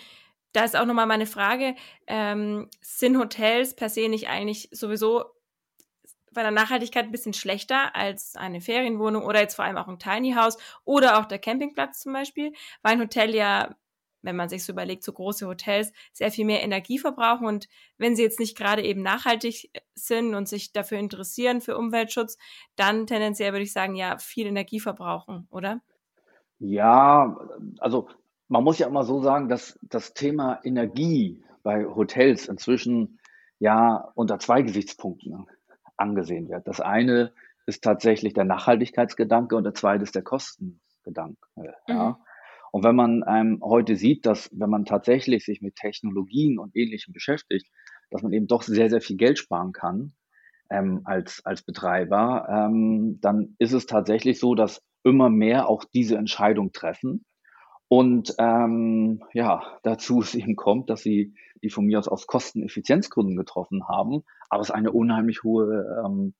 [0.56, 1.74] da ist auch nochmal meine Frage,
[2.06, 5.26] ähm, sind Hotels per se nicht eigentlich sowieso
[6.32, 9.98] bei der Nachhaltigkeit ein bisschen schlechter als eine Ferienwohnung oder jetzt vor allem auch ein
[9.98, 13.76] Tiny House oder auch der Campingplatz zum Beispiel, weil ein Hotel ja,
[14.22, 18.16] wenn man sich so überlegt, so große Hotels sehr viel mehr Energie verbrauchen und wenn
[18.16, 22.38] sie jetzt nicht gerade eben nachhaltig sind und sich dafür interessieren für Umweltschutz,
[22.76, 25.82] dann tendenziell würde ich sagen, ja, viel Energie verbrauchen, oder?
[26.58, 27.36] Ja,
[27.78, 28.08] also
[28.48, 33.18] man muss ja immer so sagen, dass das Thema Energie bei Hotels inzwischen
[33.59, 35.46] ja unter zwei Gesichtspunkten
[35.96, 36.66] angesehen wird.
[36.68, 37.32] Das eine
[37.66, 41.37] ist tatsächlich der Nachhaltigkeitsgedanke und der zweite ist der Kostengedanke.
[41.88, 42.11] Ja.
[42.11, 42.16] Mhm.
[42.72, 47.12] Und wenn man ähm, heute sieht, dass wenn man tatsächlich sich mit Technologien und Ähnlichem
[47.12, 47.66] beschäftigt,
[48.11, 50.12] dass man eben doch sehr, sehr viel Geld sparen kann,
[50.70, 56.16] ähm, als, als Betreiber, ähm, dann ist es tatsächlich so, dass immer mehr auch diese
[56.16, 57.24] Entscheidung treffen.
[57.88, 63.37] Und ähm, ja, dazu es eben kommt, dass sie die von mir aus aus Kosteneffizienzgründen
[63.37, 66.35] getroffen haben, aber es eine unheimlich hohe ähm,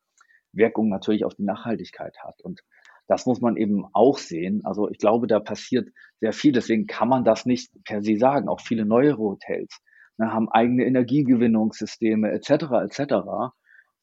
[0.53, 2.41] Wirkung natürlich auf die Nachhaltigkeit hat.
[2.43, 2.63] Und
[3.07, 4.63] das muss man eben auch sehen.
[4.65, 5.89] Also ich glaube, da passiert
[6.21, 6.53] sehr viel.
[6.53, 8.49] Deswegen kann man das nicht per se sagen.
[8.49, 9.81] Auch viele neuere Hotels
[10.19, 12.51] ne, haben eigene Energiegewinnungssysteme etc.
[12.85, 13.53] etc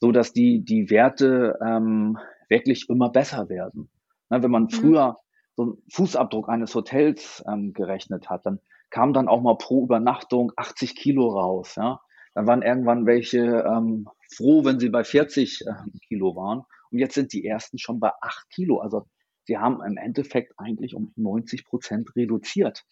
[0.04, 2.18] so dass die, die Werte ähm,
[2.50, 3.90] wirklich immer besser werden.
[4.28, 4.70] Na, wenn man mhm.
[4.70, 5.18] früher
[5.56, 10.52] so einen Fußabdruck eines Hotels ähm, gerechnet hat, dann kam dann auch mal pro Übernachtung
[10.56, 11.76] 80 Kilo raus.
[11.76, 12.02] Ja?
[12.34, 16.64] Dann waren irgendwann welche ähm, froh, wenn sie bei 40 ähm, Kilo waren.
[16.92, 18.80] Und jetzt sind die ersten schon bei 8 Kilo.
[18.80, 19.08] Also
[19.46, 22.84] sie haben im Endeffekt eigentlich um 90 Prozent reduziert.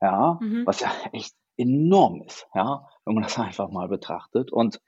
[0.00, 0.66] Ja, mhm.
[0.66, 4.52] was ja echt enorm ist, ja, wenn man das einfach mal betrachtet.
[4.52, 4.80] Und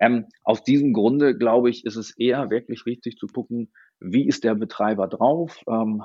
[0.00, 4.44] ähm, aus diesem Grunde, glaube ich, ist es eher wirklich wichtig zu gucken, wie ist
[4.44, 6.02] der Betreiber drauf, ähm,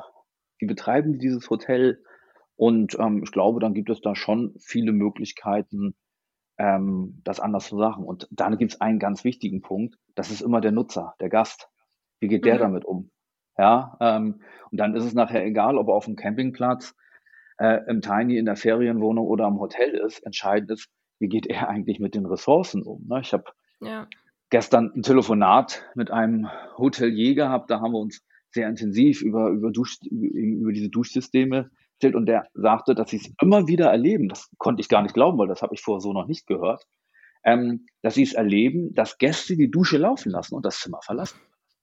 [0.60, 2.02] wie betreiben die dieses Hotel
[2.56, 5.96] und ähm, ich glaube, dann gibt es da schon viele Möglichkeiten,
[6.58, 8.06] ähm, das anders zu sagen.
[8.06, 11.70] Und dann gibt es einen ganz wichtigen Punkt, das ist immer der Nutzer, der Gast.
[12.20, 12.60] Wie geht der mhm.
[12.60, 13.12] damit um?
[13.58, 14.42] Ja, ähm,
[14.72, 16.96] und dann ist es nachher egal, ob er auf dem Campingplatz,
[17.58, 20.26] äh, im Tiny, in der Ferienwohnung oder am Hotel ist.
[20.26, 20.90] Entscheidend ist,
[21.20, 23.06] wie geht er eigentlich mit den Ressourcen um?
[23.08, 23.22] Ne?
[23.22, 23.46] Ich habe
[23.82, 24.08] ja.
[24.50, 28.24] Gestern ein Telefonat mit einem Hotelier gehabt, da haben wir uns
[28.56, 33.32] sehr intensiv über, über, Dusch, über diese Duschsysteme erzählt und der sagte, dass sie es
[33.42, 34.28] immer wieder erleben.
[34.28, 36.88] Das konnte ich gar nicht glauben, weil das habe ich vorher so noch nicht gehört.
[37.44, 41.40] Ähm, dass sie es erleben, dass Gäste die Dusche laufen lassen und das Zimmer verlassen.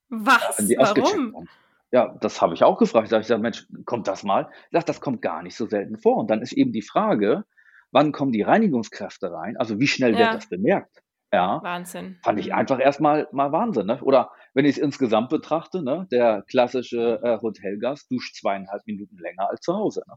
[0.09, 0.59] Was?
[0.77, 1.47] Warum?
[1.93, 3.13] Ja, das habe ich auch gefragt.
[3.13, 4.49] Da habe ich gesagt, Mensch, kommt das mal?
[4.65, 6.17] Ich sage, das kommt gar nicht so selten vor.
[6.17, 7.45] Und dann ist eben die Frage,
[7.93, 9.57] wann kommen die Reinigungskräfte rein?
[9.57, 10.19] Also wie schnell ja.
[10.19, 11.03] wird das bemerkt?
[11.33, 11.63] Ja.
[11.63, 12.19] Wahnsinn.
[12.23, 12.55] Fand ich mhm.
[12.55, 13.87] einfach erstmal mal Wahnsinn.
[13.87, 14.01] Ne?
[14.03, 19.49] Oder wenn ich es insgesamt betrachte, ne, der klassische äh, Hotelgast duscht zweieinhalb Minuten länger
[19.49, 20.03] als zu Hause.
[20.07, 20.15] Ne?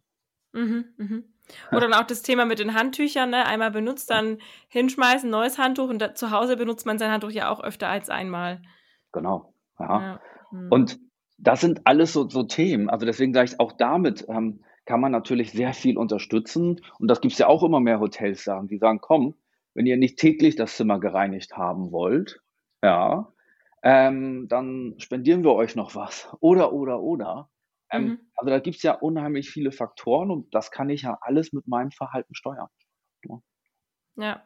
[0.56, 1.24] Mhm, mhm.
[1.72, 3.46] Oder dann auch das Thema mit den Handtüchern, ne?
[3.46, 7.50] Einmal benutzt, dann hinschmeißen, neues Handtuch und da, zu Hause benutzt man sein Handtuch ja
[7.50, 8.62] auch öfter als einmal.
[9.12, 10.02] Genau, ja.
[10.02, 10.22] ja.
[10.52, 10.68] Mhm.
[10.72, 11.00] Und
[11.38, 12.90] das sind alles so, so Themen.
[12.90, 16.82] Also deswegen sage ich, auch damit ähm, kann man natürlich sehr viel unterstützen.
[17.00, 19.36] Und das gibt es ja auch immer mehr Hotels sagen, die sagen, komm,
[19.76, 22.42] wenn ihr nicht täglich das Zimmer gereinigt haben wollt,
[22.84, 23.32] ja,
[23.84, 26.28] ähm, dann spendieren wir euch noch was.
[26.40, 27.52] Oder, oder, oder.
[27.92, 28.20] Ähm, mhm.
[28.36, 31.68] Also da gibt es ja unheimlich viele Faktoren und das kann ich ja alles mit
[31.68, 32.68] meinem Verhalten steuern.
[33.26, 33.42] Ja.
[34.16, 34.44] ja.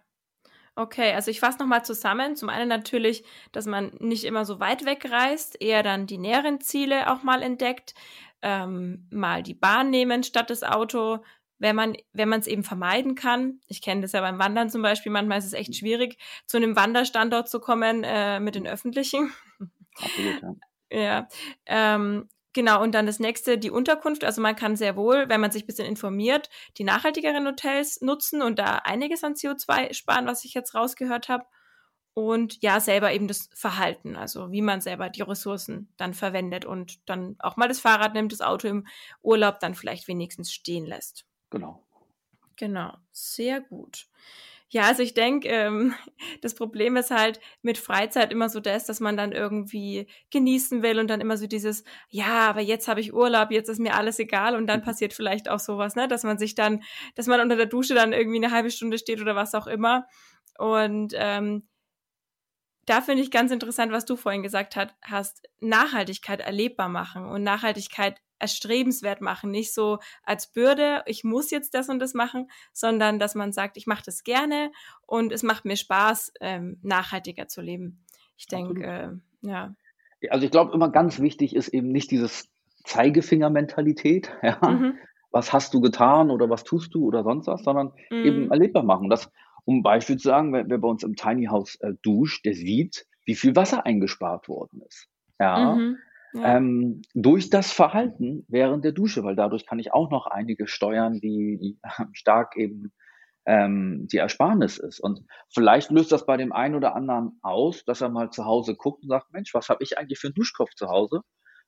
[0.75, 2.35] Okay, also ich fasse nochmal zusammen.
[2.35, 7.11] Zum einen natürlich, dass man nicht immer so weit wegreist, eher dann die näheren Ziele
[7.11, 7.95] auch mal entdeckt,
[8.41, 11.19] ähm, mal die Bahn nehmen statt das Auto,
[11.59, 13.59] wenn man wenn man es eben vermeiden kann.
[13.67, 15.11] Ich kenne das ja beim Wandern zum Beispiel.
[15.11, 16.17] Manchmal ist es echt schwierig,
[16.47, 19.31] zu einem Wanderstandort zu kommen äh, mit den öffentlichen.
[19.95, 20.55] Absolut, ja.
[20.97, 21.27] ja
[21.65, 24.23] ähm, genau, und dann das nächste, die Unterkunft.
[24.23, 28.41] Also man kann sehr wohl, wenn man sich ein bisschen informiert, die nachhaltigeren Hotels nutzen
[28.41, 31.45] und da einiges an CO2 sparen, was ich jetzt rausgehört habe.
[32.13, 37.07] Und ja, selber eben das Verhalten, also wie man selber die Ressourcen dann verwendet und
[37.07, 38.87] dann auch mal das Fahrrad nimmt, das Auto im
[39.21, 41.28] Urlaub dann vielleicht wenigstens stehen lässt.
[41.49, 41.83] Genau.
[42.55, 44.07] Genau, sehr gut.
[44.71, 45.95] Ja, also ich denke, ähm,
[46.41, 50.99] das Problem ist halt mit Freizeit immer so das, dass man dann irgendwie genießen will
[50.99, 54.19] und dann immer so dieses, ja, aber jetzt habe ich Urlaub, jetzt ist mir alles
[54.19, 54.83] egal und dann mhm.
[54.85, 56.83] passiert vielleicht auch sowas, ne, dass man sich dann,
[57.15, 60.07] dass man unter der Dusche dann irgendwie eine halbe Stunde steht oder was auch immer.
[60.57, 61.67] Und ähm,
[62.85, 67.43] da finde ich ganz interessant, was du vorhin gesagt hat, hast, Nachhaltigkeit erlebbar machen und
[67.43, 69.51] Nachhaltigkeit erstrebenswert machen.
[69.51, 73.77] Nicht so als Bürde, ich muss jetzt das und das machen, sondern dass man sagt,
[73.77, 74.71] ich mache das gerne
[75.05, 78.03] und es macht mir Spaß, ähm, nachhaltiger zu leben.
[78.37, 79.75] Ich denke, äh, ja.
[80.29, 82.49] Also ich glaube, immer ganz wichtig ist eben nicht dieses
[82.85, 84.57] Zeigefinger-Mentalität, ja.
[84.61, 84.97] Mhm.
[85.31, 88.25] Was hast du getan oder was tust du oder sonst was, sondern mhm.
[88.25, 89.09] eben erlebbar machen.
[89.09, 89.31] Das,
[89.65, 92.55] um ein Beispiel zu sagen, wer, wer bei uns im Tiny House äh, duscht, der
[92.55, 95.07] sieht, wie viel Wasser eingespart worden ist.
[95.39, 95.75] Ja.
[95.75, 95.97] Mhm.
[96.33, 96.57] Ja.
[96.57, 101.19] Ähm, durch das Verhalten während der Dusche, weil dadurch kann ich auch noch einige steuern,
[101.19, 101.79] die,
[102.13, 102.91] stark eben
[103.45, 104.99] ähm, die Ersparnis ist.
[104.99, 108.75] Und vielleicht löst das bei dem einen oder anderen aus, dass er mal zu Hause
[108.75, 111.21] guckt und sagt, Mensch, was habe ich eigentlich für einen Duschkopf zu Hause?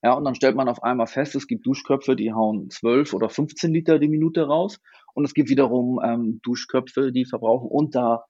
[0.04, 3.30] Ja, und dann stellt man auf einmal fest, es gibt Duschköpfe, die hauen 12 oder
[3.30, 4.80] 15 Liter die Minute raus.
[5.13, 8.26] Und es gibt wiederum ähm, Duschköpfe, die verbrauchen unter,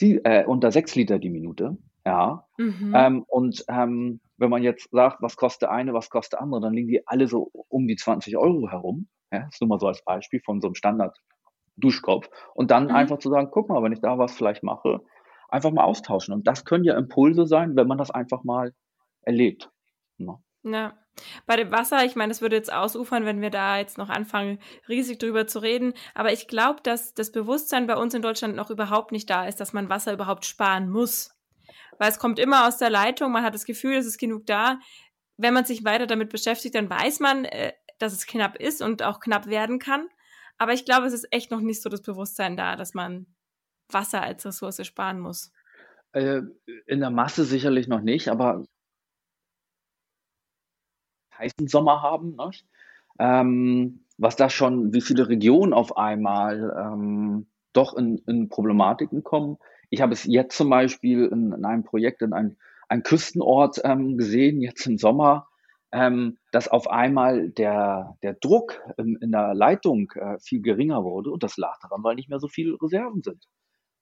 [0.00, 1.76] äh, unter 6 Liter die Minute.
[2.06, 2.46] Ja.
[2.56, 2.92] Mhm.
[2.94, 6.88] Ähm, und ähm, wenn man jetzt sagt, was kostet eine, was kostet andere, dann liegen
[6.88, 9.08] die alle so um die 20 Euro herum.
[9.32, 12.28] Ja, das ist nur mal so als Beispiel von so einem Standard-Duschkopf.
[12.54, 12.94] Und dann mhm.
[12.94, 15.00] einfach zu sagen, guck mal, wenn ich da was vielleicht mache,
[15.48, 16.34] einfach mal austauschen.
[16.34, 18.72] Und das können ja Impulse sein, wenn man das einfach mal
[19.22, 19.70] erlebt.
[20.18, 20.38] Ja.
[20.64, 20.94] ja.
[21.46, 24.58] Bei dem Wasser, ich meine, das würde jetzt ausufern, wenn wir da jetzt noch anfangen,
[24.88, 25.94] riesig drüber zu reden.
[26.12, 29.60] Aber ich glaube, dass das Bewusstsein bei uns in Deutschland noch überhaupt nicht da ist,
[29.60, 31.34] dass man Wasser überhaupt sparen muss.
[31.98, 34.78] Weil es kommt immer aus der Leitung, man hat das Gefühl, es ist genug da.
[35.36, 39.02] Wenn man sich weiter damit beschäftigt, dann weiß man, äh, dass es knapp ist und
[39.02, 40.08] auch knapp werden kann.
[40.58, 43.26] Aber ich glaube, es ist echt noch nicht so das Bewusstsein da, dass man
[43.90, 45.52] Wasser als Ressource sparen muss.
[46.12, 46.42] Äh,
[46.86, 48.64] in der Masse sicherlich noch nicht, aber
[51.36, 52.50] heißen Sommer haben, ne?
[53.18, 59.58] ähm, was da schon, wie viele Regionen auf einmal ähm, doch in, in, Problematiken kommen.
[59.94, 62.56] Ich habe es jetzt zum Beispiel in, in einem Projekt in einem,
[62.88, 65.46] einem Küstenort ähm, gesehen, jetzt im Sommer,
[65.92, 71.30] ähm, dass auf einmal der, der Druck in, in der Leitung äh, viel geringer wurde
[71.30, 73.44] und das lag daran, weil nicht mehr so viele Reserven sind.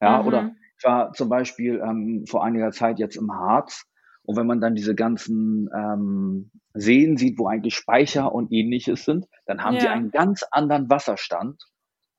[0.00, 0.28] Ja, mhm.
[0.28, 3.84] oder ich war zum Beispiel ähm, vor einiger Zeit jetzt im Harz
[4.22, 9.26] und wenn man dann diese ganzen ähm, Seen sieht, wo eigentlich Speicher und ähnliches sind,
[9.44, 9.80] dann haben ja.
[9.82, 11.62] die einen ganz anderen Wasserstand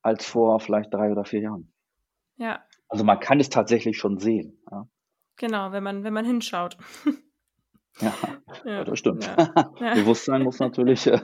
[0.04, 1.74] als vor vielleicht drei oder vier Jahren.
[2.36, 2.64] Ja.
[2.94, 4.62] Also man kann es tatsächlich schon sehen.
[4.70, 4.88] Ja.
[5.38, 6.78] Genau, wenn man, wenn man hinschaut.
[8.02, 8.12] Ja,
[8.66, 9.24] ja, das stimmt.
[9.24, 9.36] Ja.
[9.94, 11.22] Bewusstsein muss natürlich, ne?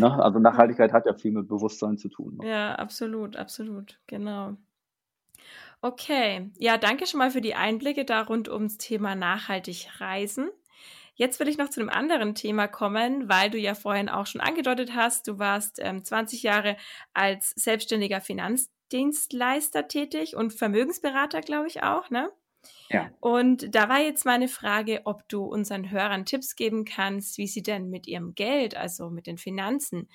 [0.00, 2.38] also Nachhaltigkeit hat ja viel mit Bewusstsein zu tun.
[2.38, 2.48] Ne?
[2.48, 4.56] Ja, absolut, absolut, genau.
[5.82, 10.48] Okay, ja, danke schon mal für die Einblicke da rund ums Thema nachhaltig reisen.
[11.16, 14.40] Jetzt will ich noch zu einem anderen Thema kommen, weil du ja vorhin auch schon
[14.40, 16.78] angedeutet hast, du warst ähm, 20 Jahre
[17.12, 18.22] als selbstständiger
[18.90, 22.30] Finanzdienstleister tätig und Vermögensberater, glaube ich auch, ne?
[22.90, 23.10] Ja.
[23.20, 27.62] Und da war jetzt meine Frage, ob du unseren Hörern Tipps geben kannst, wie sie
[27.62, 30.08] denn mit ihrem Geld, also mit den Finanzen,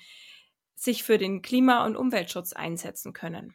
[0.74, 3.54] sich für den Klima- und Umweltschutz einsetzen können.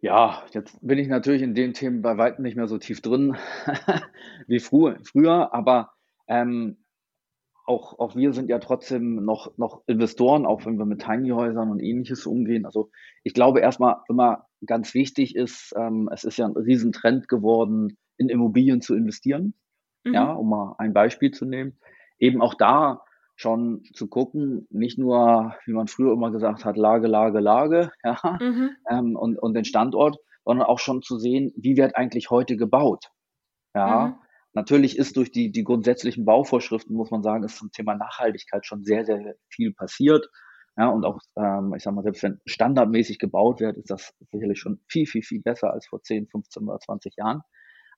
[0.00, 3.36] Ja, jetzt bin ich natürlich in den Themen bei weitem nicht mehr so tief drin
[4.46, 5.92] wie früher, aber
[6.26, 6.79] ähm,
[7.66, 11.80] auch, auch wir sind ja trotzdem noch, noch Investoren, auch wenn wir mit Tiny-Häusern und
[11.80, 12.66] ähnliches umgehen.
[12.66, 12.90] Also
[13.22, 18.28] ich glaube erstmal immer ganz wichtig ist, ähm, es ist ja ein Riesentrend geworden, in
[18.28, 19.54] Immobilien zu investieren.
[20.04, 20.14] Mhm.
[20.14, 21.78] Ja, um mal ein Beispiel zu nehmen.
[22.18, 23.02] Eben auch da
[23.36, 28.38] schon zu gucken, nicht nur, wie man früher immer gesagt hat, Lage, Lage, Lage, ja,
[28.40, 28.70] mhm.
[28.88, 33.10] ähm, und, und den Standort, sondern auch schon zu sehen, wie wird eigentlich heute gebaut.
[33.74, 34.14] Ja, mhm.
[34.52, 38.84] Natürlich ist durch die, die grundsätzlichen Bauvorschriften, muss man sagen, ist zum Thema Nachhaltigkeit schon
[38.84, 40.28] sehr, sehr viel passiert.
[40.76, 44.58] Ja, und auch, ähm, ich sag mal, selbst wenn standardmäßig gebaut wird, ist das sicherlich
[44.58, 47.42] schon viel, viel, viel besser als vor 10, 15 oder 20 Jahren.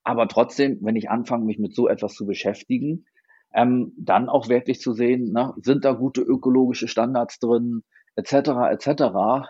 [0.05, 3.05] Aber trotzdem, wenn ich anfange, mich mit so etwas zu beschäftigen,
[3.55, 7.83] ähm, dann auch wirklich zu sehen, ne, sind da gute ökologische Standards drin,
[8.17, 8.33] etc.,
[8.71, 8.89] etc.,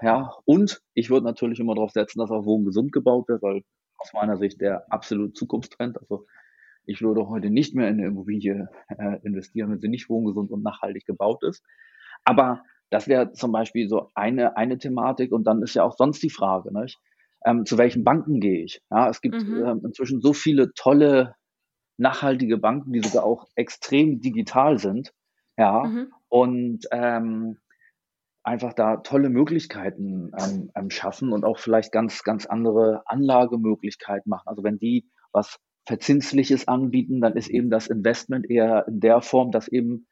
[0.03, 0.33] ja.
[0.45, 3.63] Und ich würde natürlich immer darauf setzen, dass auch Wohnen gesund gebaut wird, weil
[3.99, 6.27] aus meiner Sicht der absolute Zukunftstrend, also
[6.85, 10.63] ich würde heute nicht mehr in eine Immobilie äh, investieren, wenn sie nicht wohngesund und
[10.63, 11.65] nachhaltig gebaut ist.
[12.25, 15.33] Aber das wäre zum Beispiel so eine, eine Thematik.
[15.33, 16.99] Und dann ist ja auch sonst die Frage, nicht?
[17.45, 18.83] Ähm, zu welchen Banken gehe ich?
[18.91, 19.65] Ja, es gibt mhm.
[19.65, 21.35] ähm, inzwischen so viele tolle
[21.97, 25.13] nachhaltige Banken, die sogar auch extrem digital sind.
[25.57, 26.13] Ja, mhm.
[26.29, 27.59] und ähm,
[28.43, 30.33] einfach da tolle Möglichkeiten
[30.89, 34.49] schaffen und auch vielleicht ganz, ganz andere Anlagemöglichkeiten machen.
[34.49, 39.51] Also wenn die was Verzinsliches anbieten, dann ist eben das Investment eher in der Form,
[39.51, 40.07] dass eben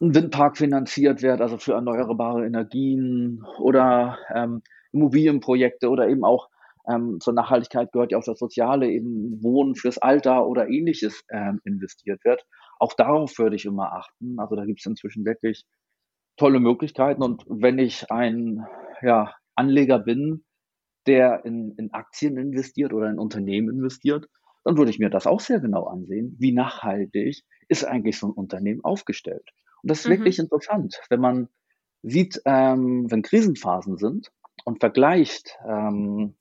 [0.00, 6.48] ein Windpark finanziert wird, also für erneuerbare Energien oder ähm, Immobilienprojekte oder eben auch
[6.88, 11.60] ähm, zur Nachhaltigkeit gehört ja auch das Soziale, eben Wohnen fürs Alter oder ähnliches ähm,
[11.64, 12.44] investiert wird.
[12.78, 14.38] Auch darauf würde ich immer achten.
[14.38, 15.64] Also da gibt es inzwischen wirklich
[16.36, 17.22] tolle Möglichkeiten.
[17.22, 18.66] Und wenn ich ein
[19.00, 20.44] ja, Anleger bin,
[21.06, 24.26] der in, in Aktien investiert oder in Unternehmen investiert,
[24.64, 26.36] dann würde ich mir das auch sehr genau ansehen.
[26.38, 29.50] Wie nachhaltig ist eigentlich so ein Unternehmen aufgestellt?
[29.82, 30.10] Und das ist mhm.
[30.10, 31.48] wirklich interessant, wenn man
[32.02, 34.30] sieht, ähm, wenn Krisenphasen sind
[34.64, 36.34] und vergleicht ähm,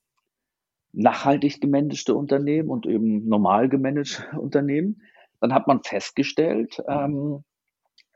[0.94, 5.02] nachhaltig gemanagte Unternehmen und eben normal gemanagte Unternehmen,
[5.40, 7.44] dann hat man festgestellt, ähm,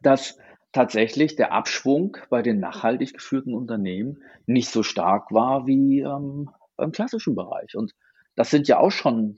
[0.01, 0.37] dass
[0.71, 6.91] tatsächlich der Abschwung bei den nachhaltig geführten Unternehmen nicht so stark war wie ähm, beim
[6.91, 7.75] klassischen Bereich.
[7.75, 7.95] Und
[8.35, 9.37] das sind ja auch schon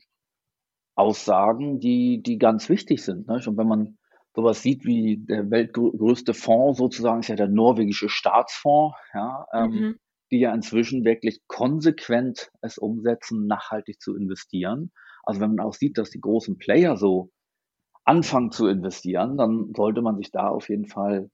[0.97, 3.27] Aussagen, die, die ganz wichtig sind.
[3.27, 3.41] Ne?
[3.45, 3.97] Und wenn man
[4.35, 9.99] sowas sieht wie der weltgrößte Fonds sozusagen, ist ja der norwegische Staatsfonds, ja, ähm, mhm
[10.31, 14.91] die ja inzwischen wirklich konsequent es umsetzen, nachhaltig zu investieren.
[15.23, 17.31] Also wenn man auch sieht, dass die großen Player so
[18.03, 21.29] anfangen zu investieren, dann sollte man sich da auf jeden Fall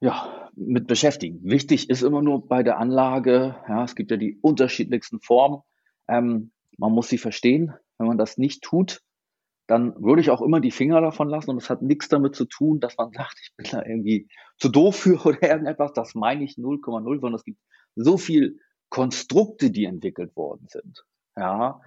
[0.00, 1.40] ja, mit beschäftigen.
[1.44, 5.62] Wichtig ist immer nur bei der Anlage, ja, es gibt ja die unterschiedlichsten Formen.
[6.08, 7.72] Ähm, man muss sie verstehen.
[7.98, 9.00] Wenn man das nicht tut,
[9.66, 11.50] dann würde ich auch immer die Finger davon lassen.
[11.50, 14.28] Und es hat nichts damit zu tun, dass man sagt, ich bin da irgendwie
[14.58, 15.92] zu doof für oder irgendetwas.
[15.92, 17.60] Das meine ich 0,0, sondern es gibt
[17.96, 18.58] so viel
[18.90, 21.04] Konstrukte, die entwickelt worden sind.
[21.36, 21.80] Ja,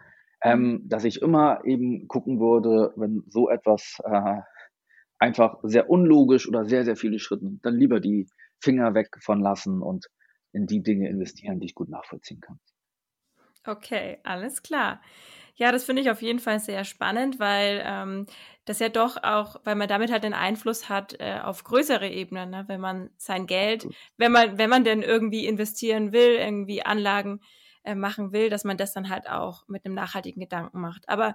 [0.43, 4.41] ähm, dass ich immer eben gucken würde, wenn so etwas äh,
[5.19, 8.27] einfach sehr unlogisch oder sehr, sehr viele Schritte, dann lieber die
[8.59, 10.07] Finger weg von lassen und
[10.51, 12.59] in die Dinge investieren, die ich gut nachvollziehen kann.
[13.65, 15.01] Okay, alles klar.
[15.59, 18.27] Ja, das finde ich auf jeden Fall sehr spannend, weil ähm,
[18.65, 22.51] das ja doch auch, weil man damit halt den Einfluss hat äh, auf größere Ebenen,
[22.51, 22.65] ne?
[22.67, 27.41] wenn man sein Geld, wenn man, wenn man denn irgendwie investieren will, irgendwie Anlagen
[27.83, 31.09] äh, machen will, dass man das dann halt auch mit einem nachhaltigen Gedanken macht.
[31.09, 31.33] Aber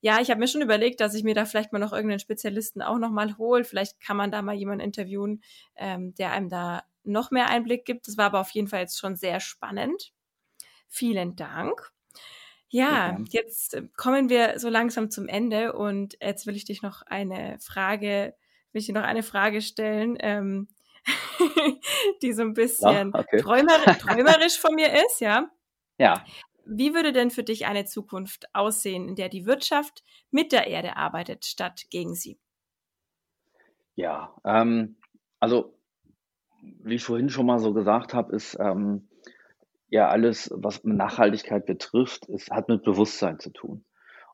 [0.00, 2.80] ja, ich habe mir schon überlegt, dass ich mir da vielleicht mal noch irgendeinen Spezialisten
[2.80, 3.64] auch nochmal hole.
[3.64, 5.42] Vielleicht kann man da mal jemanden interviewen,
[5.74, 8.06] ähm, der einem da noch mehr Einblick gibt.
[8.06, 10.12] Das war aber auf jeden Fall jetzt schon sehr spannend.
[10.88, 11.92] Vielen Dank.
[12.74, 17.02] Ja, jetzt äh, kommen wir so langsam zum Ende und jetzt will ich dich noch
[17.02, 18.34] eine Frage,
[18.72, 20.66] will ich dir noch eine Frage stellen, ähm,
[22.22, 23.40] die so ein bisschen ja, okay.
[23.40, 25.48] träumerisch, träumerisch von mir ist, ja.
[25.98, 26.24] Ja.
[26.66, 30.96] Wie würde denn für dich eine Zukunft aussehen, in der die Wirtschaft mit der Erde
[30.96, 32.40] arbeitet, statt gegen sie?
[33.94, 34.96] Ja, ähm,
[35.38, 35.78] also
[36.82, 39.06] wie ich vorhin schon mal so gesagt habe, ist ähm,
[39.94, 43.84] ja alles, was Nachhaltigkeit betrifft, ist, hat mit Bewusstsein zu tun.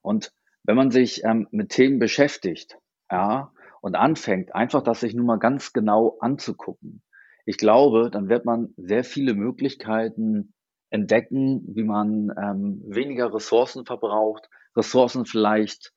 [0.00, 0.32] Und
[0.64, 2.78] wenn man sich ähm, mit Themen beschäftigt,
[3.10, 7.02] ja, und anfängt, einfach das sich nun mal ganz genau anzugucken,
[7.44, 10.54] ich glaube, dann wird man sehr viele Möglichkeiten
[10.88, 15.92] entdecken, wie man ähm, weniger Ressourcen verbraucht, Ressourcen vielleicht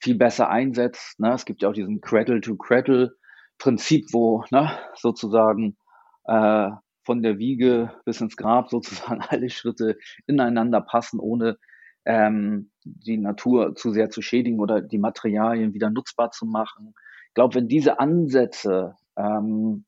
[0.00, 1.18] viel besser einsetzt.
[1.18, 1.32] Ne?
[1.32, 5.76] Es gibt ja auch diesen Cradle-to-Cradle-Prinzip, wo ne, sozusagen
[6.24, 6.70] äh,
[7.08, 11.56] von der Wiege bis ins Grab sozusagen alle Schritte ineinander passen, ohne
[12.04, 16.92] ähm, die Natur zu sehr zu schädigen oder die Materialien wieder nutzbar zu machen.
[17.28, 19.86] Ich glaube, wenn diese Ansätze ähm,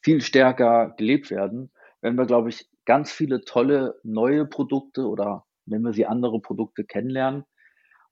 [0.00, 5.84] viel stärker gelebt werden, werden wir, glaube ich, ganz viele tolle neue Produkte oder nennen
[5.84, 7.44] wir sie andere Produkte kennenlernen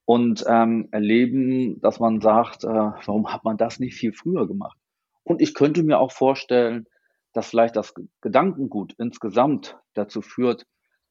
[0.03, 4.77] und ähm, erleben, dass man sagt, äh, warum hat man das nicht viel früher gemacht?
[5.23, 6.87] Und ich könnte mir auch vorstellen,
[7.33, 10.65] dass vielleicht das Gedankengut insgesamt dazu führt,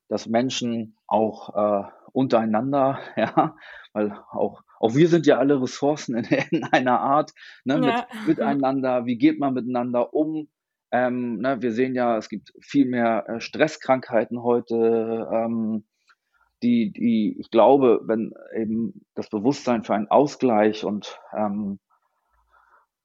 [0.08, 3.56] dass Menschen auch äh, untereinander, ja,
[3.92, 7.32] weil auch, auch wir sind ja alle Ressourcen in, in einer Art,
[7.64, 7.80] ne, ja.
[7.80, 8.04] mit,
[8.38, 10.48] miteinander, wie geht man miteinander um?
[10.90, 15.84] Ähm, ne, wir sehen ja, es gibt viel mehr äh, Stresskrankheiten heute, ähm,
[16.62, 21.80] die, die, ich glaube, wenn eben das Bewusstsein für einen Ausgleich und ähm,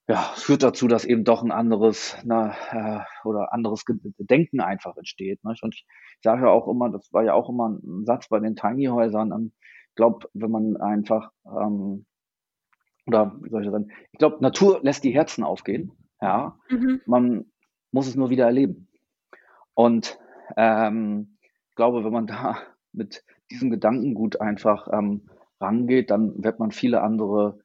[0.08, 3.84] ja, führt dazu, dass eben doch ein anderes na, äh, oder anderes
[4.18, 5.44] Denken einfach entsteht.
[5.44, 5.54] Ne?
[5.62, 5.86] Und ich
[6.24, 9.52] sage ja auch immer, das war ja auch immer ein Satz bei den Tiny-Häusern, ähm,
[9.90, 12.06] ich glaube, wenn man einfach, ähm,
[13.06, 15.92] oder wie soll ich sagen, ich glaube, Natur lässt die Herzen aufgehen.
[16.22, 17.02] Ja, mhm.
[17.06, 17.46] man
[17.92, 18.88] muss es nur wieder erleben.
[19.74, 20.20] Und
[20.56, 22.58] ähm, ich glaube, wenn man da
[22.94, 27.60] mit diesem Gedankengut einfach ähm, rangeht, dann wird man viele andere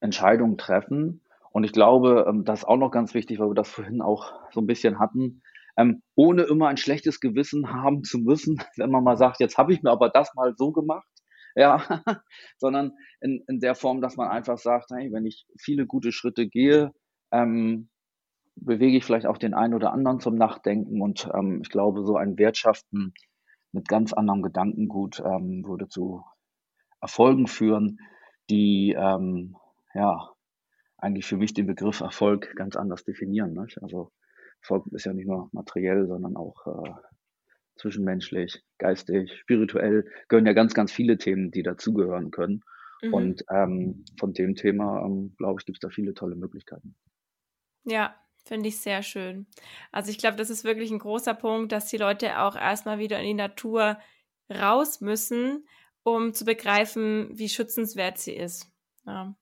[0.00, 3.70] Entscheidungen treffen und ich glaube, ähm, das ist auch noch ganz wichtig, weil wir das
[3.70, 5.42] vorhin auch so ein bisschen hatten,
[5.76, 9.72] ähm, ohne immer ein schlechtes Gewissen haben zu müssen, wenn man mal sagt, jetzt habe
[9.72, 11.08] ich mir aber das mal so gemacht,
[11.54, 11.82] ja,
[12.58, 16.48] sondern in, in der Form, dass man einfach sagt, hey, wenn ich viele gute Schritte
[16.48, 16.92] gehe,
[17.32, 17.88] ähm,
[18.56, 21.00] bewege ich vielleicht auch den einen oder anderen zum Nachdenken.
[21.00, 23.14] Und ähm, ich glaube, so ein Wirtschaften
[23.72, 26.24] mit ganz anderem Gedankengut ähm, würde zu
[27.00, 27.98] Erfolgen führen,
[28.50, 29.56] die ähm,
[29.94, 30.30] ja
[31.02, 33.52] eigentlich für mich den Begriff Erfolg ganz anders definieren.
[33.52, 33.66] Ne?
[33.80, 34.12] Also
[34.62, 36.90] Erfolg ist ja nicht nur materiell, sondern auch äh,
[37.76, 42.62] zwischenmenschlich, geistig, spirituell, gehören ja ganz, ganz viele Themen, die dazugehören können.
[43.02, 43.14] Mhm.
[43.14, 46.94] Und ähm, von dem Thema, ähm, glaube ich, gibt es da viele tolle Möglichkeiten.
[47.84, 49.46] Ja, finde ich sehr schön.
[49.90, 53.18] Also ich glaube, das ist wirklich ein großer Punkt, dass die Leute auch erstmal wieder
[53.18, 53.98] in die Natur
[54.50, 55.66] raus müssen,
[56.02, 58.70] um zu begreifen, wie schützenswert sie ist.
[59.06, 59.34] Ja.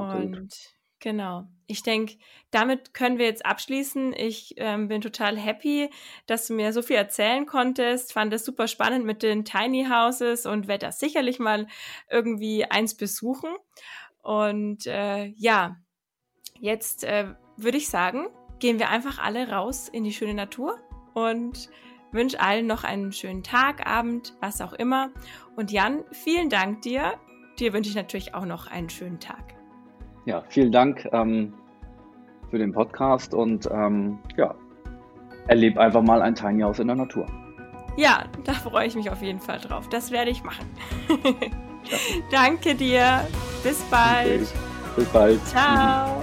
[0.00, 0.50] Und
[0.98, 1.46] genau.
[1.66, 2.16] Ich denke,
[2.50, 4.12] damit können wir jetzt abschließen.
[4.12, 5.90] Ich ähm, bin total happy,
[6.26, 8.12] dass du mir so viel erzählen konntest.
[8.12, 11.66] Fand es super spannend mit den Tiny Houses und werde das sicherlich mal
[12.10, 13.50] irgendwie eins besuchen.
[14.22, 15.76] Und äh, ja,
[16.58, 18.26] jetzt äh, würde ich sagen,
[18.58, 20.78] gehen wir einfach alle raus in die schöne Natur
[21.14, 21.70] und
[22.12, 25.10] wünsche allen noch einen schönen Tag, Abend, was auch immer.
[25.56, 27.18] Und Jan, vielen Dank dir.
[27.58, 29.59] Dir wünsche ich natürlich auch noch einen schönen Tag.
[30.30, 31.52] Ja, vielen Dank ähm,
[32.50, 34.54] für den Podcast und ähm, ja,
[35.48, 37.26] erleb einfach mal ein Tiny House in der Natur.
[37.96, 39.88] Ja, da freue ich mich auf jeden Fall drauf.
[39.88, 40.70] Das werde ich machen.
[42.30, 43.26] Danke dir.
[43.64, 44.42] Bis bald.
[44.42, 44.46] Okay.
[44.94, 45.46] Bis bald.
[45.46, 46.22] Ciao.